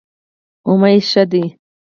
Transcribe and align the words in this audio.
امید 0.69 1.01
ښه 1.09 1.23
دی. 1.31 1.43